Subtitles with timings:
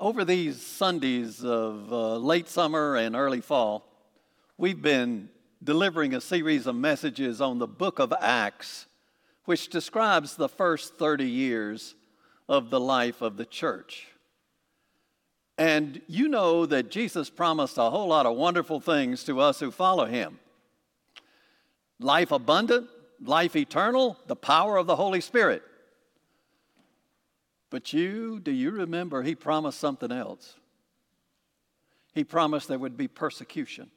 [0.00, 3.84] Over these Sundays of uh, late summer and early fall,
[4.56, 5.28] we've been
[5.62, 8.86] delivering a series of messages on the book of Acts,
[9.44, 11.96] which describes the first 30 years
[12.48, 14.06] of the life of the church.
[15.58, 19.70] And you know that Jesus promised a whole lot of wonderful things to us who
[19.70, 20.38] follow him
[21.98, 22.88] life abundant,
[23.22, 25.62] life eternal, the power of the Holy Spirit.
[27.70, 30.54] But you, do you remember he promised something else?
[32.12, 33.90] He promised there would be persecution.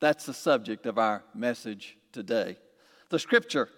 [0.00, 2.56] That's the subject of our message today.
[3.10, 3.68] The scripture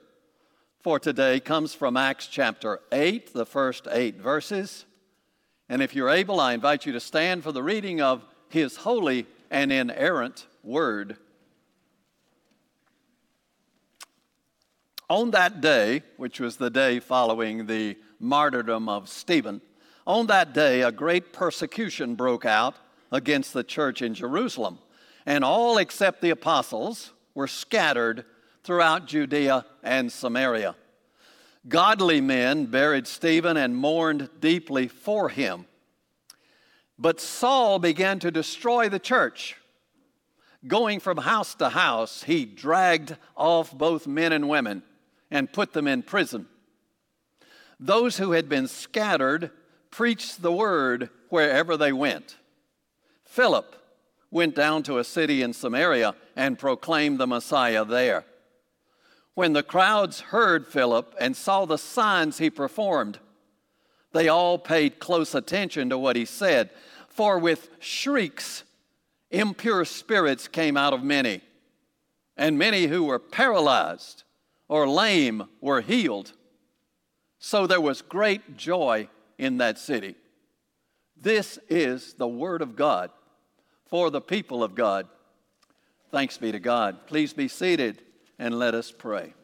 [0.80, 4.87] for today comes from Acts chapter 8, the first eight verses.
[5.69, 9.27] And if you're able, I invite you to stand for the reading of his holy
[9.51, 11.17] and inerrant word.
[15.09, 19.61] On that day, which was the day following the martyrdom of Stephen,
[20.06, 22.77] on that day a great persecution broke out
[23.11, 24.78] against the church in Jerusalem,
[25.25, 28.25] and all except the apostles were scattered
[28.62, 30.75] throughout Judea and Samaria.
[31.69, 35.67] Godly men buried Stephen and mourned deeply for him.
[36.98, 39.56] But Saul began to destroy the church.
[40.67, 44.83] Going from house to house, he dragged off both men and women
[45.31, 46.47] and put them in prison.
[47.78, 49.50] Those who had been scattered
[49.91, 52.36] preached the word wherever they went.
[53.24, 53.77] Philip
[54.30, 58.24] went down to a city in Samaria and proclaimed the Messiah there.
[59.34, 63.19] When the crowds heard Philip and saw the signs he performed,
[64.12, 66.70] they all paid close attention to what he said,
[67.08, 68.64] for with shrieks,
[69.30, 71.42] impure spirits came out of many,
[72.36, 74.22] and many who were paralyzed
[74.69, 76.32] or lame were healed.
[77.39, 80.17] So there was great joy in that city.
[81.17, 83.11] This is the Word of God
[83.87, 85.06] for the people of God.
[86.11, 87.06] Thanks be to God.
[87.06, 88.03] Please be seated
[88.38, 89.34] and let us pray.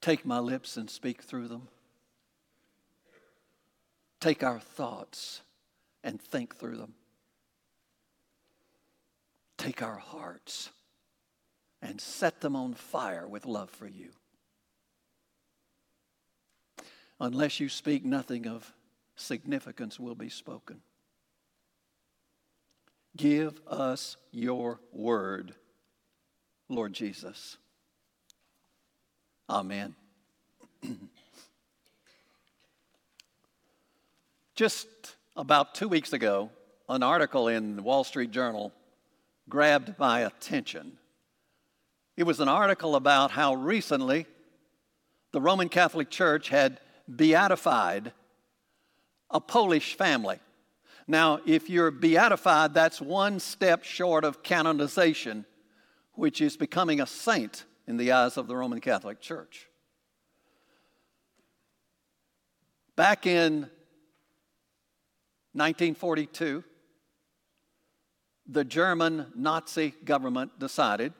[0.00, 1.68] Take my lips and speak through them.
[4.20, 5.40] Take our thoughts
[6.02, 6.94] and think through them
[9.64, 10.70] take our hearts
[11.80, 14.10] and set them on fire with love for you.
[17.18, 18.70] Unless you speak, nothing of
[19.16, 20.82] significance will be spoken.
[23.16, 25.54] Give us your word,
[26.68, 27.56] Lord Jesus.
[29.48, 29.94] Amen.
[34.54, 34.88] Just
[35.36, 36.50] about two weeks ago,
[36.88, 38.70] an article in the Wall Street Journal
[39.48, 40.98] grabbed my attention.
[42.16, 44.26] It was an article about how recently
[45.32, 46.80] the Roman Catholic Church had
[47.14, 48.12] beatified
[49.30, 50.38] a Polish family.
[51.06, 55.44] Now, if you're beatified, that's one step short of canonization,
[56.12, 59.68] which is becoming a saint in the eyes of the Roman Catholic Church.
[62.96, 63.68] Back in
[65.52, 66.62] 1942,
[68.46, 71.12] the German Nazi government decided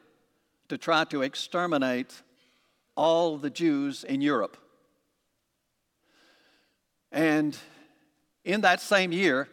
[0.68, 2.22] to try to exterminate
[2.96, 4.56] all the Jews in Europe.
[7.10, 7.56] And
[8.44, 9.48] in that same year,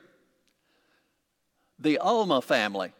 [1.80, 2.92] the Ulma family,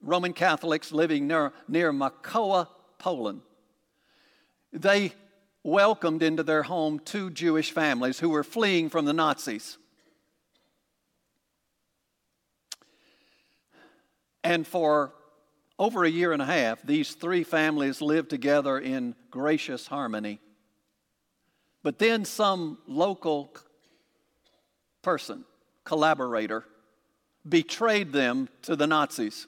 [0.00, 2.68] Roman Catholics living near, near Markowa,
[2.98, 3.42] Poland,
[4.72, 5.12] they
[5.64, 9.78] welcomed into their home two Jewish families who were fleeing from the Nazis.
[14.44, 15.12] And for
[15.78, 20.40] over a year and a half, these three families lived together in gracious harmony.
[21.82, 23.54] But then some local
[25.02, 25.44] person,
[25.84, 26.64] collaborator,
[27.48, 29.46] betrayed them to the Nazis.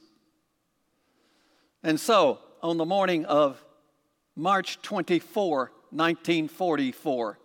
[1.83, 3.63] And so, on the morning of
[4.35, 7.39] March 24, 1944,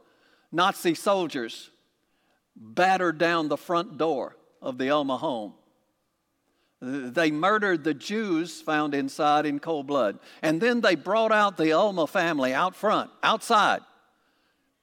[0.52, 1.70] Nazi soldiers
[2.56, 5.54] battered down the front door of the Ulma home
[6.82, 10.20] they murdered the Jews found inside in cold blood.
[10.42, 13.82] And then they brought out the Ulma family out front, outside,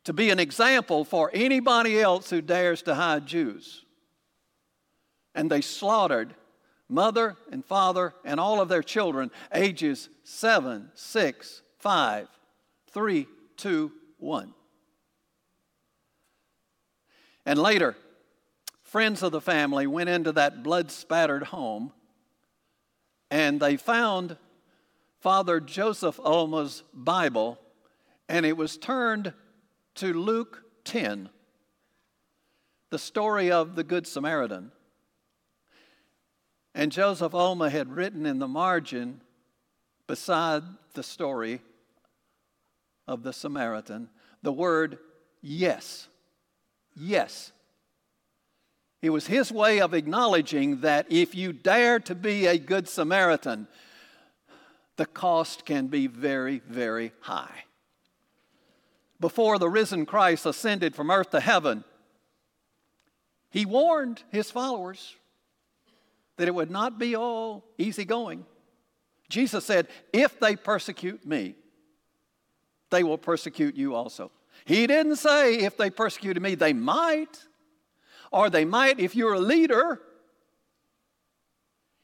[0.04, 3.84] to be an example for anybody else who dares to hide Jews.
[5.34, 6.34] And they slaughtered
[6.88, 12.28] mother and father and all of their children, ages seven, six, five,
[12.90, 13.26] three,
[13.56, 14.52] two, one.
[17.44, 17.96] And later,
[18.86, 21.92] friends of the family went into that blood spattered home
[23.30, 24.36] and they found
[25.20, 27.58] Father Joseph Ulma's Bible,
[28.28, 29.32] and it was turned
[29.96, 31.28] to Luke 10,
[32.90, 34.70] the story of the Good Samaritan.
[36.74, 39.22] And Joseph Ulma had written in the margin,
[40.06, 40.62] beside
[40.94, 41.60] the story
[43.08, 44.08] of the Samaritan,
[44.42, 44.98] the word
[45.40, 46.06] yes.
[46.94, 47.52] Yes.
[49.06, 53.68] It was his way of acknowledging that if you dare to be a good Samaritan,
[54.96, 57.66] the cost can be very, very high.
[59.20, 61.84] Before the risen Christ ascended from earth to heaven,
[63.48, 65.14] he warned his followers
[66.36, 68.44] that it would not be all easy going.
[69.28, 71.54] Jesus said, If they persecute me,
[72.90, 74.32] they will persecute you also.
[74.64, 77.46] He didn't say, If they persecuted me, they might,
[78.32, 80.00] or they might if you're a leader.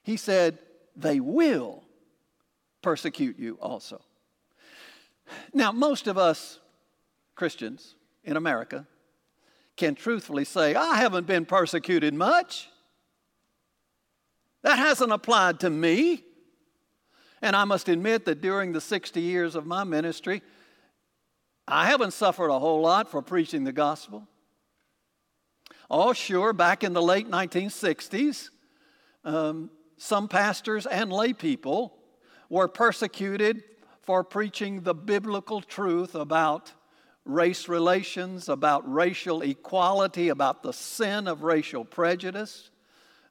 [0.02, 0.58] He said,
[0.96, 1.84] They will
[2.82, 4.00] persecute you also.
[5.54, 6.58] Now, most of us
[7.34, 8.86] Christians in America
[9.76, 12.68] can truthfully say, I haven't been persecuted much.
[14.62, 16.24] That hasn't applied to me.
[17.40, 20.42] And I must admit that during the 60 years of my ministry,
[21.66, 24.28] I haven't suffered a whole lot for preaching the gospel.
[25.94, 28.48] Oh, sure, back in the late 1960s,
[29.26, 29.68] um,
[29.98, 31.98] some pastors and lay people
[32.48, 33.62] were persecuted
[34.00, 36.72] for preaching the biblical truth about
[37.26, 42.70] race relations, about racial equality, about the sin of racial prejudice.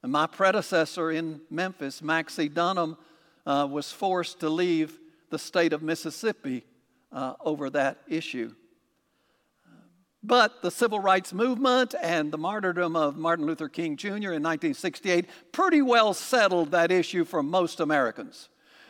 [0.04, 2.96] And my predecessor in Memphis, Maxie Dunnam,
[3.44, 5.00] uh, was forced to leave
[5.32, 6.64] the state of Mississippi
[7.12, 8.54] uh, over that issue.
[10.24, 14.34] But the civil rights movement and the martyrdom of Martin Luther King Jr.
[14.34, 18.50] in 1968 pretty well settled that issue for most Americans.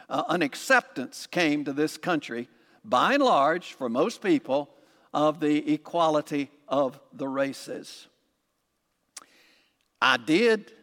[0.10, 2.50] Uh, an acceptance came to this country,
[2.84, 4.70] by and large, for most people,
[5.14, 8.08] of the equality of the races.
[10.02, 10.74] I did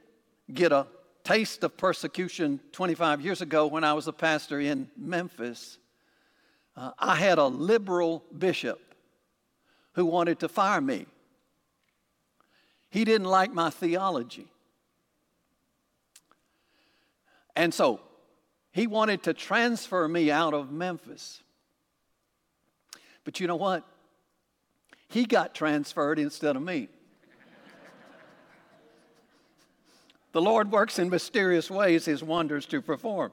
[0.52, 0.86] get a
[1.24, 5.76] taste of persecution 25 years ago when I was a pastor in Memphis.
[6.74, 8.87] Uh, I had a liberal bishop
[9.98, 11.06] who wanted to fire me.
[12.88, 14.46] He didn't like my theology.
[17.56, 18.00] And so
[18.70, 21.42] he wanted to transfer me out of Memphis.
[23.24, 23.82] But you know what?
[25.08, 26.88] He got transferred instead of me.
[30.30, 33.32] the Lord works in mysterious ways his wonders to perform.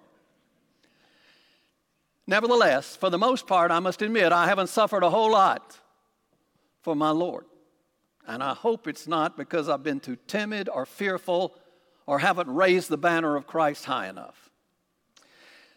[2.26, 5.80] Nevertheless, for the most part, I must admit, I haven't suffered a whole lot
[6.86, 7.46] for my Lord.
[8.28, 11.56] And I hope it's not because I've been too timid or fearful
[12.06, 14.52] or haven't raised the banner of Christ high enough.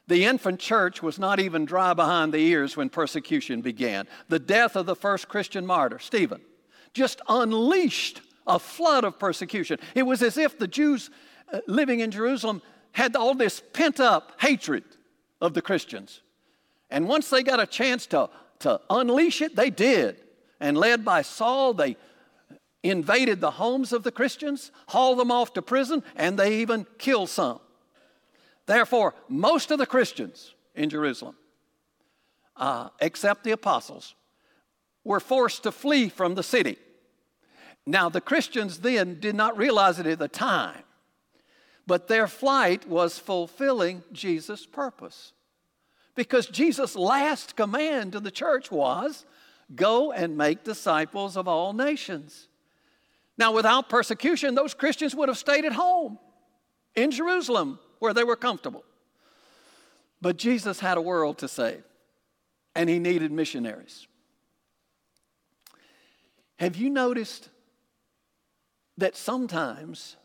[0.07, 4.07] The infant church was not even dry behind the ears when persecution began.
[4.29, 6.43] The death of the first Christian martyr, Stephen,
[6.93, 9.79] just unleashed a flood of persecution.
[9.95, 11.09] It was as if the Jews
[11.51, 12.61] uh, living in Jerusalem
[12.93, 14.85] had all this pent up hatred
[15.41, 16.21] of the Christians.
[16.91, 18.29] And once they got a chance to,
[18.59, 20.21] to unleash it, they did.
[20.61, 21.97] And led by Saul, they
[22.83, 27.29] invaded the homes of the Christians, hauled them off to prison, and they even killed
[27.29, 27.61] some.
[28.67, 31.37] Therefore, most of the Christians in Jerusalem,
[32.57, 34.15] uh, except the apostles,
[35.05, 36.77] were forced to flee from the city.
[37.87, 40.83] Now, the Christians then did not realize it at the time,
[41.87, 45.33] but their flight was fulfilling Jesus' purpose.
[46.15, 49.25] Because Jesus' last command to the church was
[49.75, 52.49] go and make disciples of all nations.
[53.37, 56.19] Now, without persecution, those Christians would have stayed at home
[56.95, 58.85] in Jerusalem where they were comfortable.
[60.21, 61.85] But Jesus had a world to save,
[62.75, 64.09] and he needed missionaries.
[66.59, 67.51] Have you noticed
[68.97, 70.17] that sometimes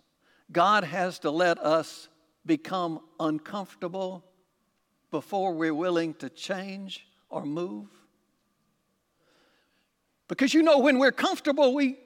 [0.52, 2.08] God has to let us
[2.44, 4.26] become uncomfortable
[5.12, 7.88] before we're willing to change or move?
[10.28, 11.98] Because you know, when we're comfortable, we,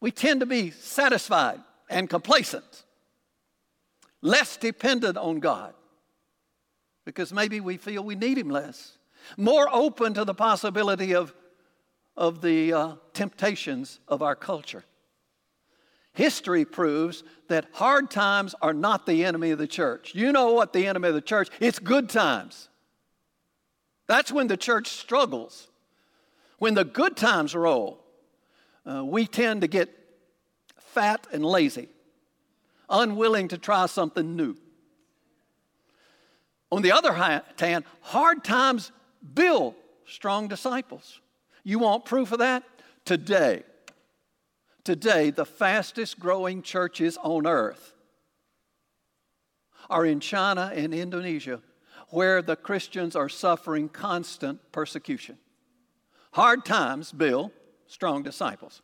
[0.00, 2.84] we tend to be satisfied and complacent
[4.22, 5.74] less dependent on God
[7.04, 8.98] because maybe we feel we need Him less,
[9.36, 11.34] more open to the possibility of,
[12.16, 14.84] of the uh, temptations of our culture.
[16.12, 20.14] History proves that hard times are not the enemy of the church.
[20.14, 21.48] You know what the enemy of the church?
[21.60, 22.68] It's good times.
[24.06, 25.68] That's when the church struggles.
[26.60, 28.04] When the good times roll,
[28.86, 29.88] uh, we tend to get
[30.78, 31.88] fat and lazy
[32.90, 34.56] unwilling to try something new.
[36.70, 38.92] On the other hand, hard times
[39.32, 39.74] build
[40.04, 41.20] strong disciples.
[41.64, 42.62] You want proof of that?
[43.06, 43.62] Today,
[44.84, 47.94] today, the fastest growing churches on earth
[49.88, 51.62] are in China and Indonesia,
[52.08, 55.38] where the Christians are suffering constant persecution.
[56.32, 57.52] Hard times Bill,
[57.86, 58.82] strong disciples.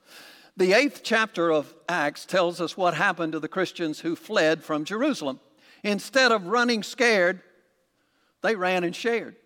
[0.57, 4.85] The eighth chapter of Acts tells us what happened to the Christians who fled from
[4.85, 5.39] Jerusalem.
[5.83, 7.41] Instead of running scared,
[8.43, 9.37] they ran and shared.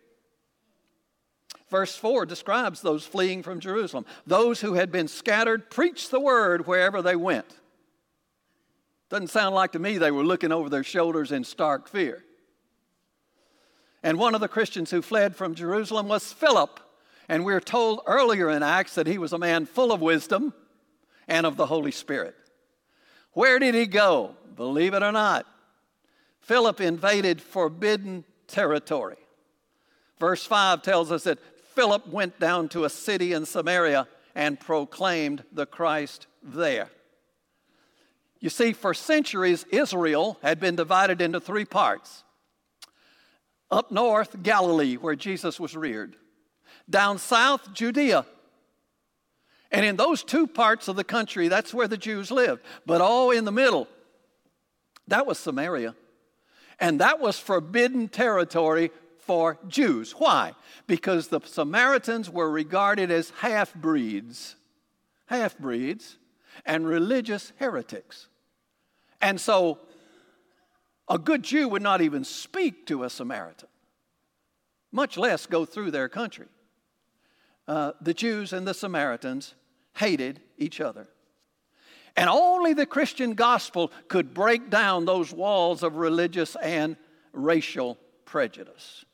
[1.68, 4.04] Verse 4 describes those fleeing from Jerusalem.
[4.26, 7.56] Those who had been scattered preached the word wherever they went.
[9.08, 12.24] Doesn't sound like to me they were looking over their shoulders in stark fear.
[14.02, 16.80] And one of the Christians who fled from Jerusalem was Philip.
[17.30, 20.52] And we're told earlier in Acts that he was a man full of wisdom
[21.28, 22.34] and of the Holy Spirit.
[23.34, 24.34] Where did he go?
[24.56, 25.46] Believe it or not,
[26.40, 29.16] Philip invaded forbidden territory.
[30.18, 31.38] Verse 5 tells us that
[31.76, 36.88] Philip went down to a city in Samaria and proclaimed the Christ there.
[38.40, 42.24] You see, for centuries, Israel had been divided into three parts.
[43.70, 46.16] Up north, Galilee, where Jesus was reared.
[46.90, 48.26] Down south, Judea.
[49.70, 52.62] And in those two parts of the country, that's where the Jews lived.
[52.84, 53.86] But all in the middle,
[55.06, 55.94] that was Samaria.
[56.80, 60.12] And that was forbidden territory for Jews.
[60.12, 60.54] Why?
[60.88, 64.56] Because the Samaritans were regarded as half breeds,
[65.26, 66.16] half breeds,
[66.66, 68.26] and religious heretics.
[69.20, 69.78] And so
[71.08, 73.68] a good Jew would not even speak to a Samaritan,
[74.90, 76.46] much less go through their country.
[77.68, 79.54] Uh, the Jews and the Samaritans
[79.94, 81.08] hated each other.
[82.16, 86.96] And only the Christian gospel could break down those walls of religious and
[87.32, 89.04] racial prejudice.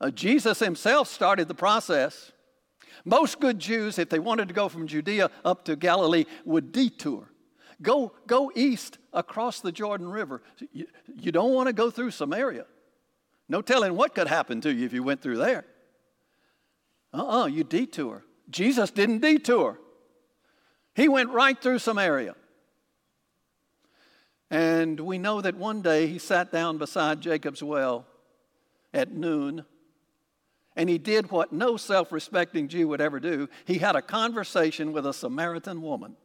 [0.00, 2.32] Uh, Jesus himself started the process.
[3.04, 7.30] Most good Jews, if they wanted to go from Judea up to Galilee, would detour.
[7.82, 10.42] Go, go east across the Jordan River.
[10.72, 12.66] You, you don't want to go through Samaria.
[13.48, 15.64] No telling what could happen to you if you went through there.
[17.12, 18.24] Uh uh-uh, uh you detour.
[18.48, 19.78] Jesus didn't detour,
[20.94, 22.34] he went right through Samaria.
[24.52, 28.06] And we know that one day he sat down beside Jacob's well
[28.92, 29.64] at noon
[30.76, 33.48] and he did what no self respecting Jew would ever do.
[33.64, 36.16] He had a conversation with a Samaritan woman.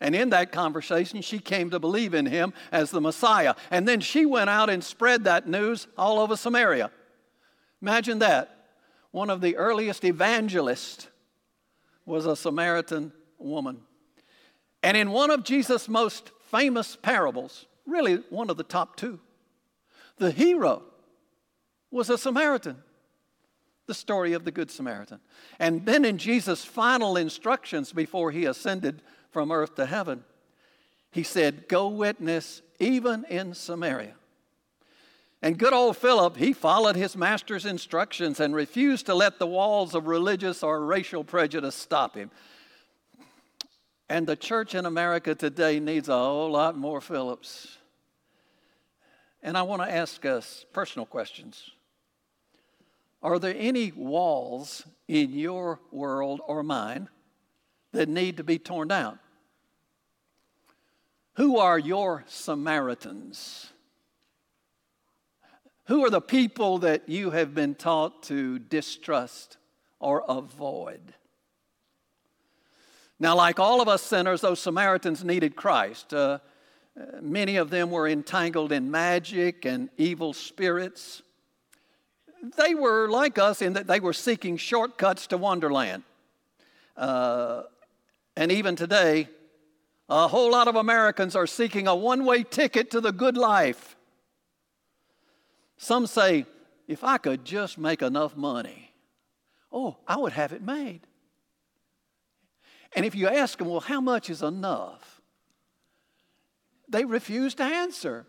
[0.00, 3.54] And in that conversation, she came to believe in him as the Messiah.
[3.70, 6.90] And then she went out and spread that news all over Samaria.
[7.80, 8.55] Imagine that.
[9.16, 11.08] One of the earliest evangelists
[12.04, 13.80] was a Samaritan woman.
[14.82, 19.18] And in one of Jesus' most famous parables, really one of the top two,
[20.18, 20.82] the hero
[21.90, 22.76] was a Samaritan.
[23.86, 25.20] The story of the Good Samaritan.
[25.58, 30.24] And then in Jesus' final instructions before he ascended from earth to heaven,
[31.10, 34.16] he said, Go witness even in Samaria.
[35.46, 39.94] And good old Philip, he followed his master's instructions and refused to let the walls
[39.94, 42.32] of religious or racial prejudice stop him.
[44.08, 47.78] And the church in America today needs a whole lot more Philips.
[49.40, 51.70] And I want to ask us personal questions.
[53.22, 57.08] Are there any walls in your world or mine
[57.92, 59.20] that need to be torn down?
[61.34, 63.70] Who are your Samaritans?
[65.86, 69.56] Who are the people that you have been taught to distrust
[70.00, 71.14] or avoid?
[73.18, 76.12] Now, like all of us sinners, those Samaritans needed Christ.
[76.12, 76.38] Uh,
[77.20, 81.22] many of them were entangled in magic and evil spirits
[82.56, 86.02] they were like us in that they were seeking shortcuts to Wonderland.
[86.96, 87.62] Uh,
[88.36, 89.28] and even today,
[90.08, 93.95] a whole lot of Americans are seeking a one way ticket to the good life.
[95.76, 96.46] Some say,
[96.88, 98.92] if I could just make enough money,
[99.72, 101.00] oh, I would have it made.
[102.94, 105.20] And if you ask them, well, how much is enough?
[106.88, 108.26] They refuse to answer.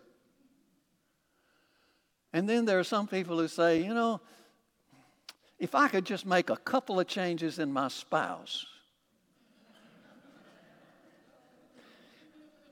[2.32, 4.20] And then there are some people who say, you know,
[5.58, 8.66] if I could just make a couple of changes in my spouse,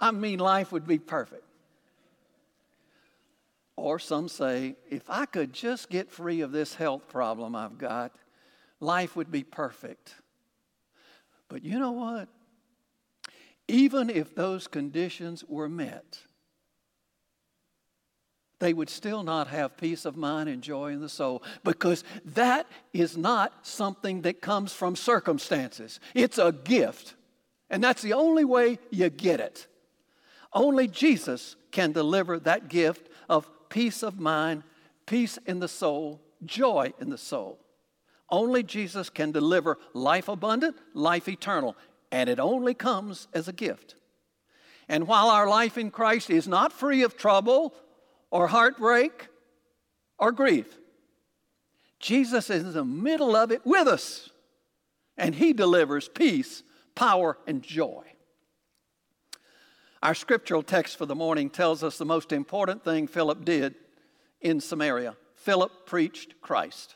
[0.00, 1.45] I mean, life would be perfect.
[3.76, 8.12] Or some say, if I could just get free of this health problem I've got,
[8.80, 10.14] life would be perfect.
[11.49, 12.28] But you know what?
[13.68, 16.18] Even if those conditions were met,
[18.59, 22.66] they would still not have peace of mind and joy in the soul because that
[22.95, 26.00] is not something that comes from circumstances.
[26.14, 27.14] It's a gift.
[27.68, 29.66] And that's the only way you get it.
[30.52, 33.11] Only Jesus can deliver that gift
[33.68, 34.62] peace of mind,
[35.06, 37.58] peace in the soul, joy in the soul.
[38.30, 41.76] Only Jesus can deliver life abundant, life eternal,
[42.11, 43.94] and it only comes as a gift.
[44.88, 47.75] And while our life in Christ is not free of trouble
[48.30, 49.28] or heartbreak
[50.18, 50.78] or grief,
[51.99, 54.30] Jesus is in the middle of it with us,
[55.16, 56.62] and He delivers peace,
[56.94, 58.04] power, and joy.
[60.06, 63.75] Our scriptural text for the morning tells us the most important thing Philip did
[64.40, 65.16] in Samaria.
[65.34, 66.94] Philip preached Christ.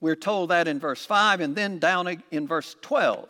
[0.00, 3.28] We're told that in verse 5, and then down in verse 12,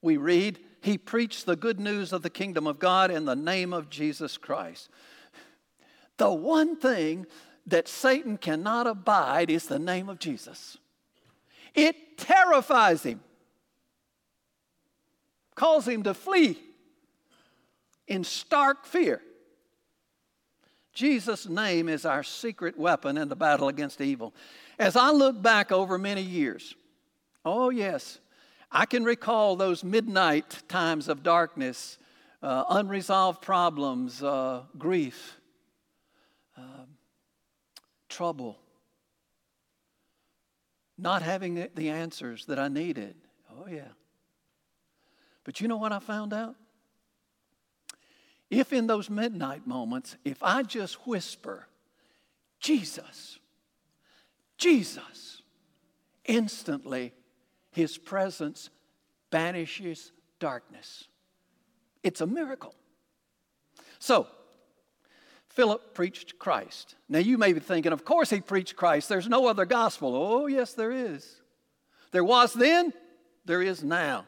[0.00, 3.74] we read, He preached the good news of the kingdom of God in the name
[3.74, 4.88] of Jesus Christ.
[6.16, 7.26] The one thing
[7.66, 10.78] that Satan cannot abide is the name of Jesus.
[11.74, 13.20] It terrifies him,
[15.54, 16.58] calls him to flee
[18.12, 19.22] in stark fear.
[20.92, 24.34] Jesus' name is our secret weapon in the battle against evil.
[24.78, 26.74] As I look back over many years,
[27.42, 28.18] oh, yes,
[28.70, 31.96] I can recall those midnight times of darkness,
[32.42, 35.40] uh, unresolved problems, uh, grief,
[36.58, 36.84] uh,
[38.10, 38.58] trouble,
[40.98, 43.14] not having the answers that I needed.
[43.50, 43.92] Oh, yeah.
[45.44, 46.56] But you know what I found out?
[48.52, 51.66] If in those midnight moments, if I just whisper,
[52.60, 53.38] Jesus,
[54.58, 55.40] Jesus,
[56.26, 57.14] instantly
[57.70, 58.68] his presence
[59.30, 61.08] banishes darkness.
[62.02, 62.74] It's a miracle.
[63.98, 64.26] So,
[65.48, 66.94] Philip preached Christ.
[67.08, 69.08] Now, you may be thinking, of course he preached Christ.
[69.08, 70.14] There's no other gospel.
[70.14, 71.40] Oh, yes, there is.
[72.10, 72.92] There was then,
[73.46, 74.26] there is now.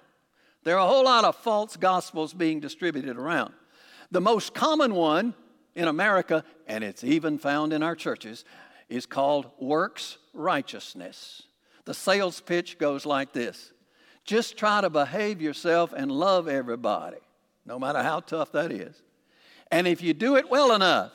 [0.62, 3.52] There are a whole lot of false gospels being distributed around.
[4.10, 5.34] The most common one
[5.74, 8.44] in America, and it's even found in our churches,
[8.88, 11.42] is called works righteousness.
[11.84, 13.72] The sales pitch goes like this
[14.24, 17.18] just try to behave yourself and love everybody,
[17.66, 19.02] no matter how tough that is.
[19.70, 21.12] And if you do it well enough,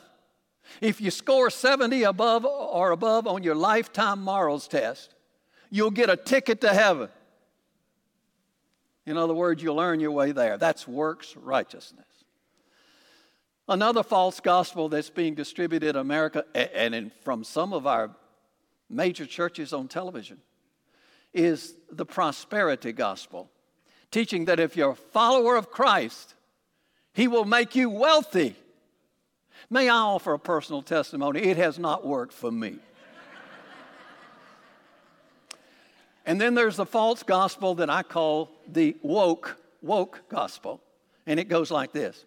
[0.80, 5.14] if you score 70 above or above on your lifetime morals test,
[5.70, 7.08] you'll get a ticket to heaven.
[9.06, 10.56] In other words, you'll earn your way there.
[10.56, 12.04] That's works righteousness.
[13.70, 18.10] Another false gospel that's being distributed in America and in, from some of our
[18.88, 20.38] major churches on television
[21.32, 23.48] is the prosperity gospel,
[24.10, 26.34] teaching that if you're a follower of Christ,
[27.12, 28.56] He will make you wealthy.
[29.70, 31.38] May I offer a personal testimony?
[31.38, 32.74] It has not worked for me.
[36.26, 40.80] and then there's the false gospel that I call the woke, woke gospel.
[41.24, 42.24] And it goes like this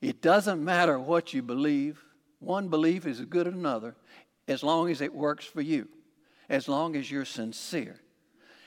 [0.00, 2.02] it doesn't matter what you believe,
[2.38, 3.94] one belief is as good as another
[4.48, 5.88] as long as it works for you,
[6.48, 8.00] as long as you're sincere.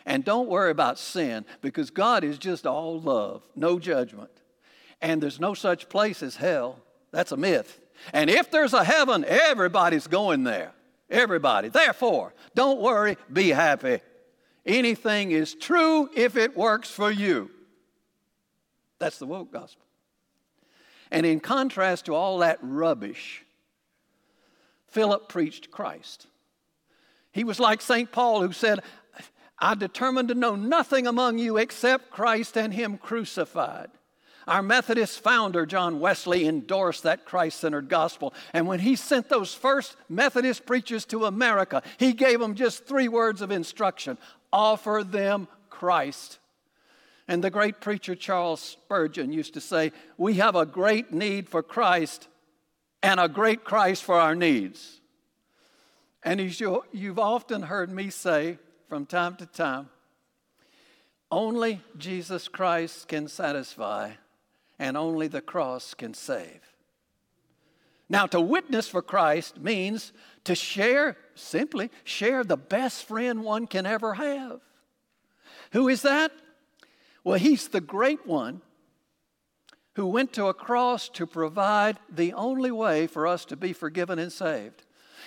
[0.06, 4.32] And don't worry about sin because God is just all love, no judgment.
[5.02, 6.80] And there's no such place as hell.
[7.12, 7.80] That's a myth.
[8.14, 10.72] And if there's a heaven, everybody's going there.
[11.10, 11.70] Everybody.
[11.70, 14.02] Therefore, don't worry, be happy.
[14.66, 17.52] Anything is true if it works for you.
[19.00, 19.83] That's the woke gospel.
[21.14, 23.46] And in contrast to all that rubbish,
[24.88, 26.26] Philip preached Christ.
[27.32, 28.12] He was like St.
[28.12, 28.80] Paul, who said,
[29.60, 33.92] I determined to know nothing among you except Christ and Him crucified.
[34.48, 38.34] Our Methodist founder, John Wesley, endorsed that Christ centered gospel.
[38.52, 43.08] And when he sent those first Methodist preachers to America, he gave them just three
[43.08, 44.18] words of instruction
[44.52, 46.40] offer them Christ.
[47.28, 51.64] And the great preacher Charles Spurgeon used to say, We have a great need for
[51.64, 52.28] Christ
[53.02, 55.00] and a great Christ for our needs.
[56.24, 56.40] And
[56.92, 58.58] you've often heard me say
[58.88, 59.90] from time to time,
[61.32, 64.12] only Jesus Christ can satisfy,
[64.78, 66.62] and only the cross can save.
[68.08, 73.88] Now, to witness for Christ means to share, simply share the best friend one can
[73.88, 74.60] ever have.
[75.72, 76.32] Who is that?
[77.24, 78.62] Well, he's the great one
[79.96, 84.20] who went to a cross to provide the only way for us to be forgiven
[84.20, 84.84] and saved.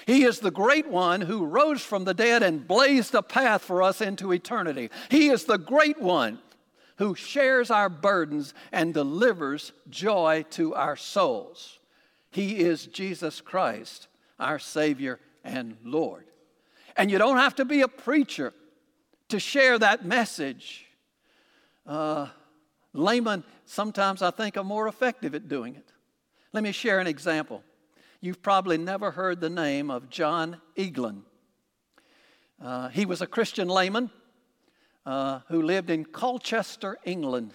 [0.06, 3.82] He is the great one who rose from the dead and blazed a path for
[3.82, 4.90] us into eternity.
[5.10, 6.38] He is the great one
[6.96, 11.78] who shares our burdens and delivers joy to our souls.
[12.30, 16.24] He is Jesus Christ, our Savior and Lord.
[16.96, 18.52] And you don't have to be a preacher
[19.28, 20.85] to share that message.
[21.86, 22.28] Uh,
[22.92, 25.92] laymen, sometimes I think, are more effective at doing it.
[26.52, 27.62] Let me share an example.
[28.20, 31.22] You've probably never heard the name of John Egglen.
[32.62, 34.10] Uh, he was a Christian layman
[35.04, 37.52] uh, who lived in Colchester, England.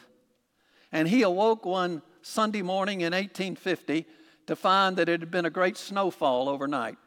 [0.92, 4.06] And he awoke one Sunday morning in 1850
[4.48, 6.98] to find that it had been a great snowfall overnight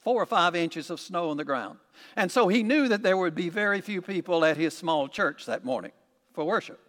[0.00, 1.78] four or five inches of snow on the ground.
[2.16, 5.44] And so he knew that there would be very few people at his small church
[5.44, 5.92] that morning
[6.32, 6.80] for worship.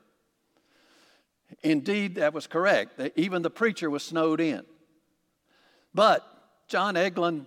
[1.63, 2.99] Indeed, that was correct.
[3.15, 4.63] Even the preacher was snowed in.
[5.93, 6.25] But
[6.67, 7.45] John Egglen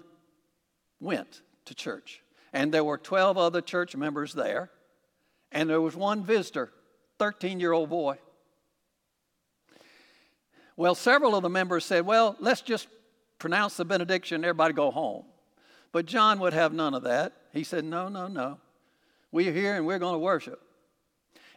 [1.01, 4.71] went to church, and there were 12 other church members there,
[5.51, 6.71] and there was one visitor,
[7.19, 8.19] 13 year old boy.
[10.77, 12.89] Well, several of the members said, Well, let's just
[13.39, 15.25] pronounce the benediction, and everybody go home.
[15.93, 17.33] But John would have none of that.
[17.53, 18.59] He said, No, no, no.
[19.31, 20.61] We're here and we're going to worship.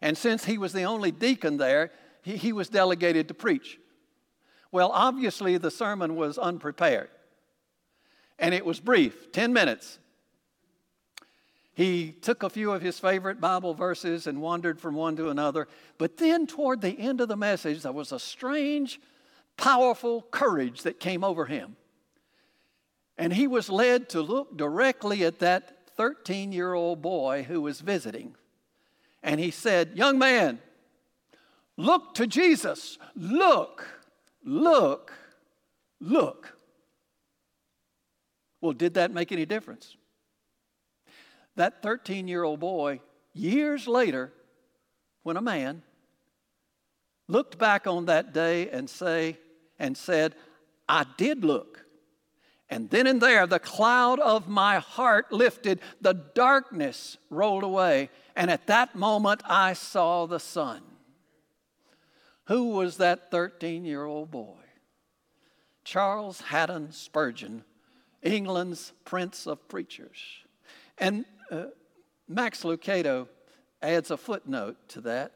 [0.01, 3.79] And since he was the only deacon there, he, he was delegated to preach.
[4.71, 7.09] Well, obviously, the sermon was unprepared.
[8.39, 9.99] And it was brief 10 minutes.
[11.73, 15.67] He took a few of his favorite Bible verses and wandered from one to another.
[15.97, 18.99] But then, toward the end of the message, there was a strange,
[19.57, 21.75] powerful courage that came over him.
[23.17, 27.81] And he was led to look directly at that 13 year old boy who was
[27.81, 28.35] visiting.
[29.27, 30.59] And he said, Young man,
[31.75, 32.97] look to Jesus.
[33.13, 33.85] Look,
[34.41, 35.11] look,
[35.99, 36.57] look.
[38.61, 39.97] Well, did that make any difference?
[41.57, 43.01] That 13 year old boy,
[43.33, 44.31] years later,
[45.23, 45.81] when a man
[47.27, 49.37] looked back on that day and say
[49.77, 50.35] and said,
[50.87, 51.83] I did look.
[52.69, 58.51] And then and there, the cloud of my heart lifted, the darkness rolled away, and
[58.51, 60.81] at that moment I saw the sun.
[62.45, 64.57] Who was that 13 year old boy?
[65.83, 67.63] Charles Haddon Spurgeon,
[68.21, 70.19] England's Prince of Preachers.
[70.97, 71.67] And uh,
[72.27, 73.27] Max Lucado
[73.81, 75.31] adds a footnote to that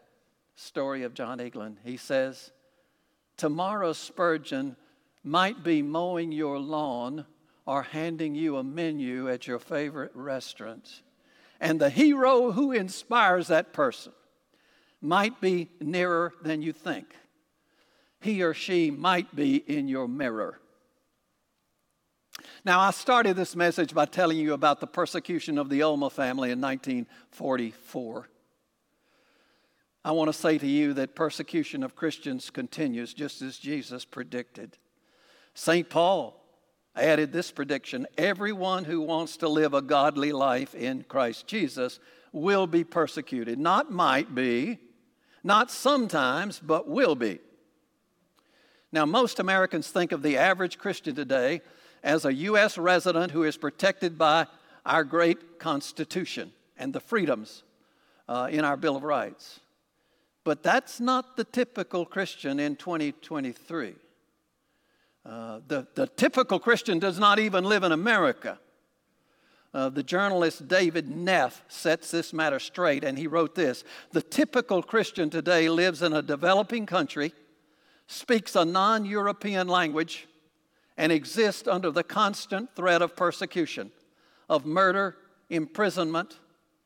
[0.55, 1.77] story of John Egglen.
[1.85, 2.51] He says,
[3.37, 4.75] Tomorrow Spurgeon
[5.23, 7.25] might be mowing your lawn
[7.65, 11.01] or handing you a menu at your favorite restaurant.
[11.59, 14.13] And the hero who inspires that person
[14.99, 17.07] might be nearer than you think.
[18.19, 20.59] He or she might be in your mirror.
[22.63, 26.51] Now, I started this message by telling you about the persecution of the Ulma family
[26.51, 28.29] in 1944.
[30.03, 34.77] I want to say to you that persecution of Christians continues just as Jesus predicted.
[35.53, 35.89] St.
[35.89, 36.37] Paul
[36.95, 41.99] added this prediction everyone who wants to live a godly life in Christ Jesus
[42.31, 43.59] will be persecuted.
[43.59, 44.79] Not might be,
[45.43, 47.39] not sometimes, but will be.
[48.91, 51.61] Now, most Americans think of the average Christian today
[52.03, 52.77] as a U.S.
[52.77, 54.47] resident who is protected by
[54.85, 57.63] our great Constitution and the freedoms
[58.27, 59.59] uh, in our Bill of Rights.
[60.43, 63.95] But that's not the typical Christian in 2023.
[65.25, 68.59] Uh, the, the typical Christian does not even live in America.
[69.73, 74.83] Uh, the journalist David Neff sets this matter straight, and he wrote this The typical
[74.83, 77.33] Christian today lives in a developing country,
[78.07, 80.27] speaks a non European language,
[80.97, 83.91] and exists under the constant threat of persecution,
[84.49, 85.15] of murder,
[85.49, 86.39] imprisonment,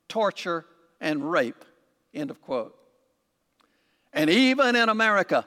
[0.08, 0.66] torture,
[1.00, 1.64] and rape.
[2.14, 2.76] End of quote.
[4.12, 5.46] And even in America,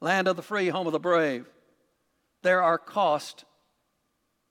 [0.00, 1.46] land of the free, home of the brave,
[2.42, 3.44] there are costs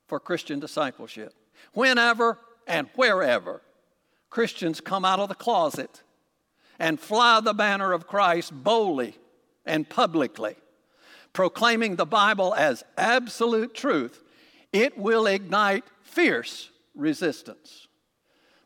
[0.08, 1.34] for Christian discipleship.
[1.74, 3.62] Whenever and wherever
[4.30, 6.04] Christians come out of the closet
[6.80, 9.16] and fly the banner of Christ boldly
[9.66, 10.56] and publicly,
[11.34, 14.24] proclaiming the Bible as absolute truth,
[14.74, 17.88] it will ignite fierce resistance.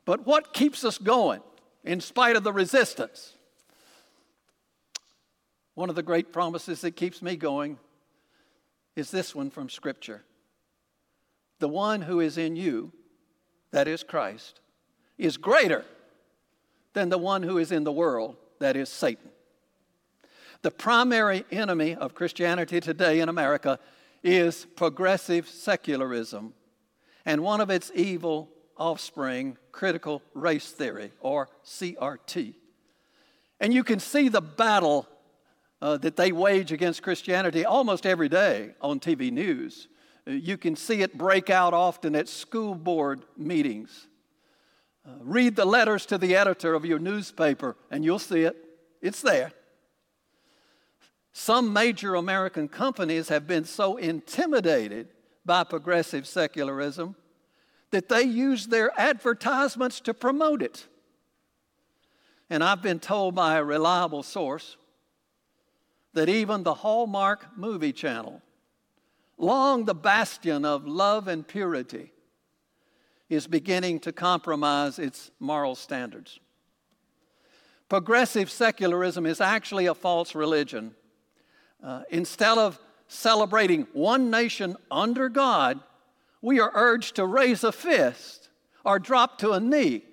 [0.05, 1.41] But what keeps us going
[1.83, 3.33] in spite of the resistance?
[5.73, 7.77] One of the great promises that keeps me going
[8.95, 10.23] is this one from Scripture.
[11.59, 12.91] The one who is in you,
[13.71, 14.59] that is Christ,
[15.17, 15.85] is greater
[16.93, 19.29] than the one who is in the world, that is Satan.
[20.61, 23.79] The primary enemy of Christianity today in America
[24.23, 26.53] is progressive secularism
[27.25, 32.55] and one of its evil offspring, critical race theory, or CRT.
[33.59, 35.07] And you can see the battle
[35.81, 39.87] uh, that they wage against Christianity almost every day on TV news.
[40.27, 44.07] Uh, you can see it break out often at school board meetings.
[45.05, 48.55] Uh, read the letters to the editor of your newspaper, and you'll see it.
[49.01, 49.51] It's there.
[51.33, 55.07] Some major American companies have been so intimidated
[55.45, 57.15] by progressive secularism
[57.89, 60.87] that they use their advertisements to promote it.
[62.49, 64.77] And I've been told by a reliable source
[66.13, 68.41] that even the Hallmark movie channel,
[69.37, 72.11] long the bastion of love and purity,
[73.29, 76.39] is beginning to compromise its moral standards.
[77.87, 80.93] Progressive secularism is actually a false religion.
[81.83, 85.79] Uh, instead of celebrating one nation under God,
[86.41, 88.49] we are urged to raise a fist
[88.85, 90.03] or drop to a knee.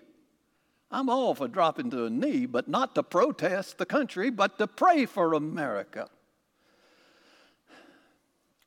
[0.90, 4.66] I'm all for dropping to a knee, but not to protest the country, but to
[4.66, 6.08] pray for America.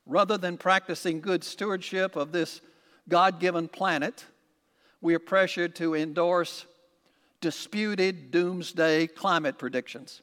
[0.05, 2.61] Rather than practicing good stewardship of this
[3.09, 4.25] God given planet,
[4.99, 6.65] we are pressured to endorse
[7.39, 10.21] disputed doomsday climate predictions.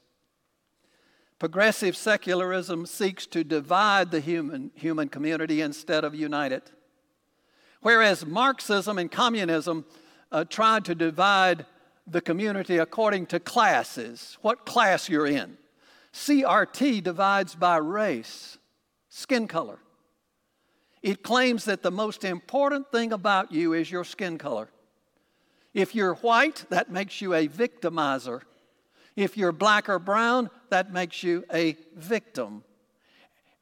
[1.40, 6.70] Progressive secularism seeks to divide the human, human community instead of unite it.
[7.80, 9.84] Whereas Marxism and communism
[10.30, 11.64] uh, tried to divide
[12.10, 15.58] the community according to classes, what class you're in.
[16.12, 18.58] CRT divides by race,
[19.08, 19.78] skin color.
[21.02, 24.68] It claims that the most important thing about you is your skin color.
[25.74, 28.42] If you're white, that makes you a victimizer.
[29.14, 32.64] If you're black or brown, that makes you a victim.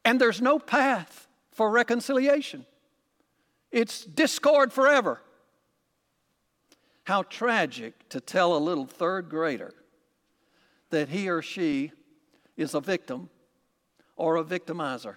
[0.04, 2.64] And there's no path for reconciliation.
[3.72, 5.20] It's discord forever.
[7.06, 9.72] How tragic to tell a little third grader
[10.90, 11.92] that he or she
[12.56, 13.30] is a victim
[14.16, 15.14] or a victimizer.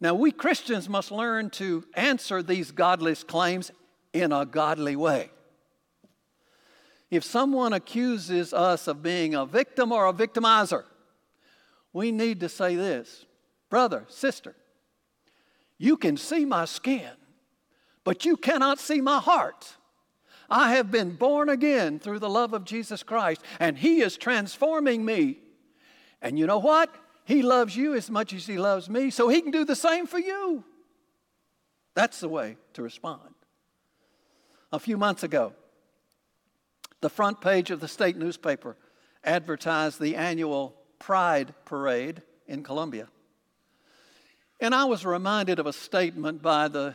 [0.00, 3.70] Now, we Christians must learn to answer these godless claims
[4.12, 5.30] in a godly way.
[7.12, 10.82] If someone accuses us of being a victim or a victimizer,
[11.92, 13.24] we need to say this
[13.70, 14.56] Brother, sister,
[15.78, 17.12] you can see my skin,
[18.02, 19.76] but you cannot see my heart.
[20.50, 25.04] I have been born again through the love of Jesus Christ, and He is transforming
[25.04, 25.38] me.
[26.20, 26.94] And you know what?
[27.24, 30.06] He loves you as much as He loves me, so He can do the same
[30.06, 30.64] for you.
[31.94, 33.34] That's the way to respond.
[34.72, 35.52] A few months ago,
[37.00, 38.76] the front page of the state newspaper
[39.22, 43.08] advertised the annual Pride Parade in Columbia.
[44.60, 46.94] And I was reminded of a statement by the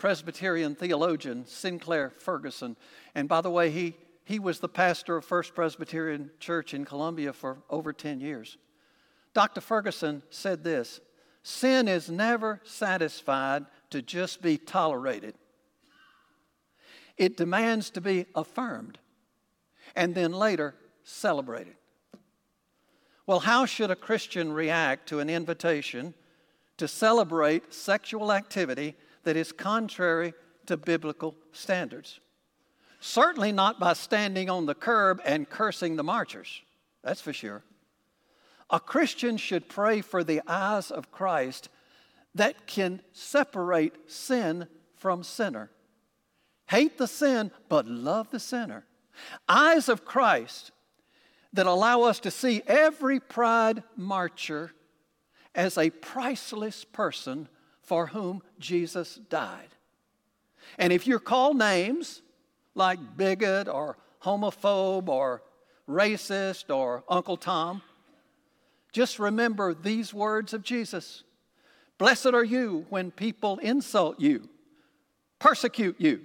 [0.00, 2.74] Presbyterian theologian Sinclair Ferguson.
[3.14, 7.34] And by the way, he, he was the pastor of First Presbyterian Church in Columbia
[7.34, 8.56] for over 10 years.
[9.34, 9.60] Dr.
[9.60, 11.00] Ferguson said this
[11.42, 15.34] Sin is never satisfied to just be tolerated,
[17.18, 18.98] it demands to be affirmed
[19.94, 21.76] and then later celebrated.
[23.26, 26.14] Well, how should a Christian react to an invitation
[26.78, 30.34] to celebrate sexual activity that is contrary
[30.66, 32.20] to biblical standards.
[33.00, 36.62] Certainly not by standing on the curb and cursing the marchers,
[37.02, 37.62] that's for sure.
[38.68, 41.68] A Christian should pray for the eyes of Christ
[42.34, 45.70] that can separate sin from sinner.
[46.68, 48.84] Hate the sin, but love the sinner.
[49.48, 50.70] Eyes of Christ
[51.52, 54.70] that allow us to see every pride marcher
[55.54, 57.48] as a priceless person
[57.90, 59.74] for whom Jesus died.
[60.78, 62.22] And if you're called names
[62.76, 65.42] like bigot or homophobe or
[65.88, 67.82] racist or Uncle Tom,
[68.92, 71.24] just remember these words of Jesus
[71.98, 74.48] Blessed are you when people insult you,
[75.40, 76.20] persecute you,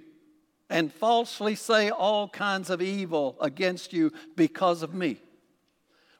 [0.70, 5.20] and falsely say all kinds of evil against you because of me.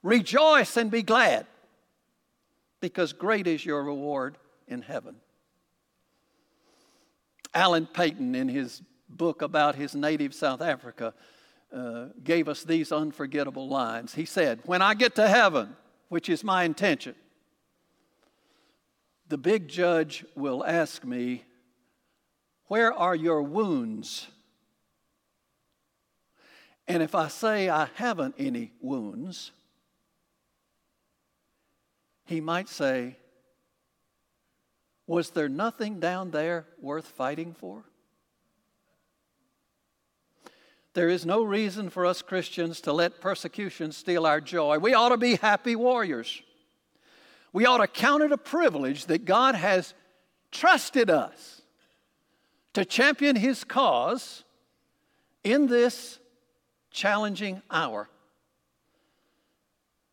[0.03, 1.47] Rejoice and be glad
[2.81, 5.15] because great is your reward in heaven.
[7.57, 11.15] Alan Paton, in his book about his native South Africa,
[11.73, 14.15] uh, gave us these unforgettable lines.
[14.15, 15.75] He said, When I get to heaven,
[16.11, 17.15] which is my intention,
[19.29, 21.45] the big judge will ask me,
[22.67, 24.29] Where are your wounds?
[26.87, 29.51] And if I say I haven't any wounds,
[32.27, 33.17] he might say,
[35.07, 37.85] Was there nothing down there worth fighting for?
[40.95, 44.79] There is no reason for us Christians to let persecution steal our joy.
[44.79, 46.43] We ought to be happy warriors.
[47.53, 49.95] we ought to count it a privilege that God has
[50.51, 51.63] trusted us
[52.73, 54.45] to champion His cause
[55.45, 56.19] in this
[56.91, 58.09] challenging hour.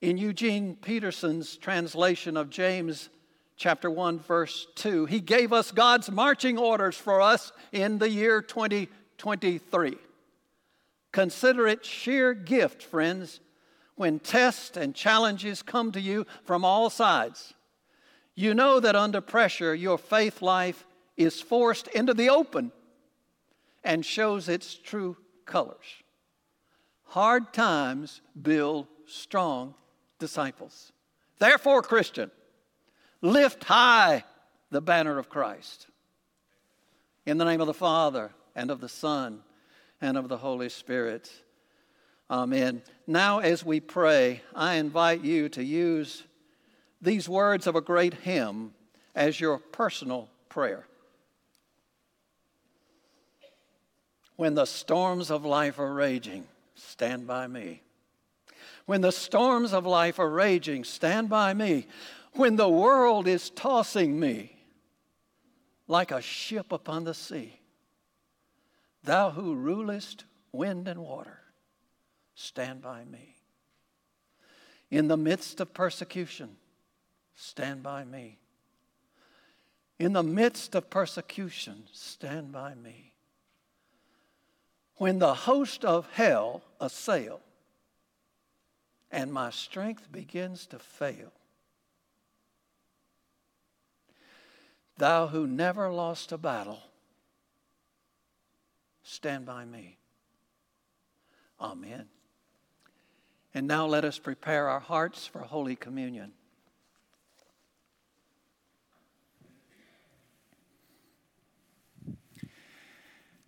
[0.01, 3.10] In Eugene Peterson's translation of James
[3.55, 8.41] chapter 1 verse 2, he gave us God's marching orders for us in the year
[8.41, 9.97] 2023.
[11.11, 13.39] Consider it sheer gift, friends,
[13.95, 17.53] when tests and challenges come to you from all sides.
[18.35, 20.85] You know that under pressure, your faith life
[21.15, 22.71] is forced into the open
[23.83, 26.03] and shows its true colors.
[27.03, 29.75] Hard times build strong
[30.17, 30.91] disciples.
[31.37, 32.31] Therefore, Christian,
[33.23, 34.23] lift high
[34.69, 35.88] the banner of Christ.
[37.25, 39.39] In the name of the Father, and of the Son,
[40.01, 41.31] and of the Holy Spirit.
[42.29, 42.83] Amen.
[43.07, 46.23] Now, as we pray, I invite you to use
[47.01, 48.73] these words of a great hymn
[49.15, 50.86] as your personal prayer.
[54.36, 57.81] When the storms of life are raging, stand by me.
[58.86, 61.88] When the storms of life are raging, stand by me.
[62.35, 64.57] When the world is tossing me
[65.87, 67.59] like a ship upon the sea,
[69.03, 71.39] thou who rulest wind and water,
[72.33, 73.35] stand by me.
[74.89, 76.57] In the midst of persecution,
[77.35, 78.39] stand by me.
[79.99, 83.13] In the midst of persecution, stand by me.
[84.95, 87.41] When the host of hell assail,
[89.11, 91.31] and my strength begins to fail.
[94.97, 96.79] Thou who never lost a battle,
[99.03, 99.97] stand by me.
[101.60, 102.06] Amen.
[103.53, 106.34] And now let us prepare our hearts for Holy Communion.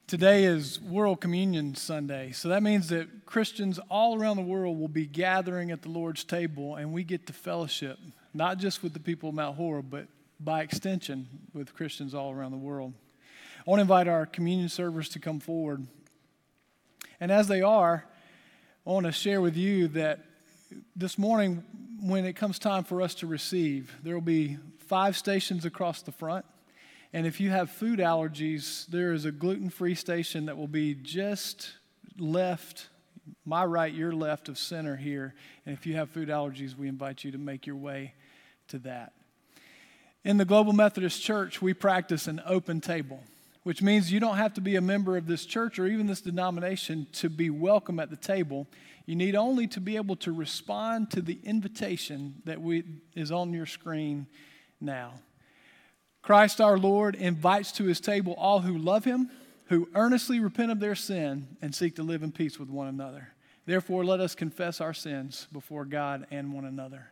[0.08, 4.88] Today is World Communion Sunday, so that means that Christians all around the world will
[4.88, 7.98] be gathering at the Lord's table and we get to fellowship,
[8.32, 10.08] not just with the people of Mount Horeb, but
[10.40, 12.94] by extension with Christians all around the world.
[13.60, 15.86] I want to invite our communion servers to come forward.
[17.20, 18.06] And as they are,
[18.86, 20.20] I want to share with you that
[20.96, 21.64] this morning,
[22.02, 26.12] when it comes time for us to receive, there will be five stations across the
[26.12, 26.46] front.
[27.14, 30.94] And if you have food allergies, there is a gluten free station that will be
[30.94, 31.72] just
[32.20, 32.90] left,
[33.46, 35.34] my right, your left of center here.
[35.66, 38.14] And if you have food allergies, we invite you to make your way
[38.68, 39.14] to that.
[40.26, 43.22] In the Global Methodist Church, we practice an open table,
[43.62, 46.20] which means you don't have to be a member of this church or even this
[46.20, 48.66] denomination to be welcome at the table.
[49.06, 53.54] You need only to be able to respond to the invitation that we, is on
[53.54, 54.26] your screen
[54.82, 55.14] now.
[56.24, 59.30] Christ our Lord invites to his table all who love him,
[59.68, 63.28] who earnestly repent of their sin, and seek to live in peace with one another.
[63.68, 67.12] Therefore, let us confess our sins before God and one another.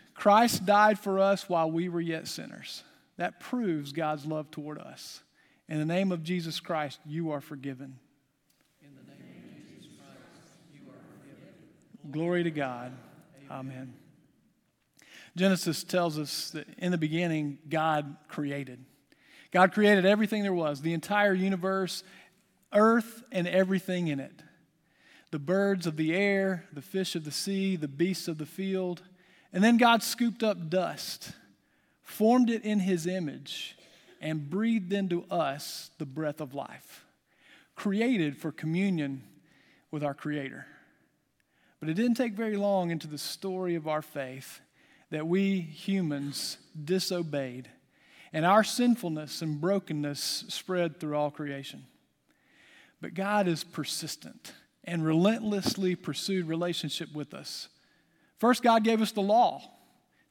[0.21, 2.83] Christ died for us while we were yet sinners.
[3.17, 5.23] That proves God's love toward us.
[5.67, 7.97] In the name of Jesus Christ, you are forgiven.
[8.83, 12.11] In the name of Jesus Christ, you are forgiven.
[12.11, 12.91] Glory to God.
[13.49, 13.71] Amen.
[13.71, 13.93] Amen.
[15.35, 18.85] Genesis tells us that in the beginning, God created.
[19.49, 22.03] God created everything there was, the entire universe,
[22.71, 24.43] earth, and everything in it
[25.31, 29.01] the birds of the air, the fish of the sea, the beasts of the field.
[29.53, 31.33] And then God scooped up dust,
[32.03, 33.77] formed it in his image,
[34.21, 37.05] and breathed into us the breath of life,
[37.75, 39.23] created for communion
[39.89, 40.65] with our Creator.
[41.79, 44.61] But it didn't take very long into the story of our faith
[45.09, 47.69] that we humans disobeyed
[48.33, 51.85] and our sinfulness and brokenness spread through all creation.
[53.01, 57.67] But God is persistent and relentlessly pursued relationship with us.
[58.41, 59.61] First, God gave us the law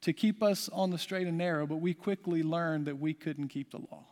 [0.01, 3.51] to keep us on the straight and narrow, but we quickly learned that we couldn't
[3.51, 4.05] keep the law.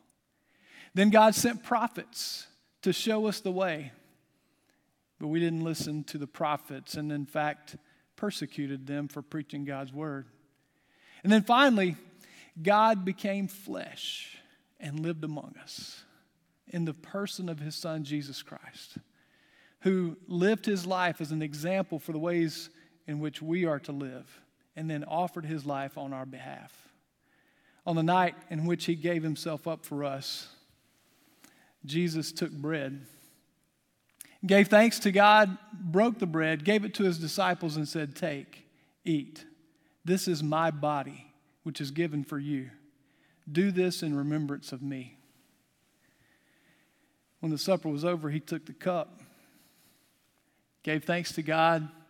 [0.94, 2.46] Then God sent prophets
[2.82, 3.90] to show us the way,
[5.18, 7.74] but we didn't listen to the prophets and, in fact,
[8.14, 10.26] persecuted them for preaching God's word.
[11.24, 11.96] And then finally,
[12.62, 14.38] God became flesh
[14.78, 16.05] and lived among us
[16.68, 18.99] in the person of his son, Jesus Christ,
[19.80, 22.70] who lived his life as an example for the ways
[23.09, 24.40] in which we are to live,
[24.76, 26.88] and then offered his life on our behalf.
[27.86, 30.48] On the night in which he gave himself up for us,
[31.86, 33.00] Jesus took bread,
[34.44, 38.66] gave thanks to God, broke the bread, gave it to his disciples, and said, Take,
[39.06, 39.46] eat.
[40.04, 41.32] This is my body,
[41.62, 42.70] which is given for you.
[43.50, 45.16] Do this in remembrance of me.
[47.40, 49.20] When the supper was over, he took the cup,
[50.82, 51.88] gave thanks to God,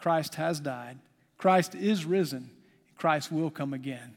[0.00, 0.98] Christ has died,
[1.38, 2.50] Christ is risen,
[2.96, 4.14] Christ will come again.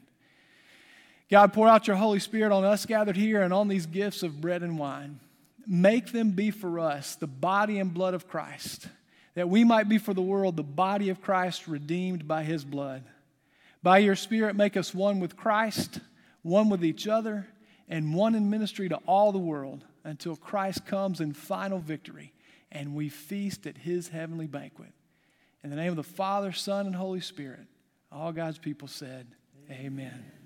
[1.29, 4.41] God, pour out your Holy Spirit on us gathered here and on these gifts of
[4.41, 5.19] bread and wine.
[5.65, 8.87] Make them be for us the body and blood of Christ,
[9.33, 13.03] that we might be for the world the body of Christ redeemed by his blood.
[13.81, 15.99] By your Spirit, make us one with Christ
[16.43, 17.47] one with each other,
[17.89, 22.33] and one in ministry to all the world until Christ comes in final victory
[22.71, 24.91] and we feast at his heavenly banquet.
[25.63, 27.67] In the name of the Father, Son, and Holy Spirit,
[28.11, 29.27] all God's people said,
[29.69, 29.85] Amen.
[29.85, 30.42] Amen.